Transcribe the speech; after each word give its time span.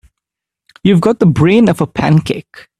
You've 0.81 0.99
got 0.99 1.19
the 1.19 1.27
brain 1.27 1.69
of 1.69 1.79
a 1.79 1.85
pancake. 1.85 2.67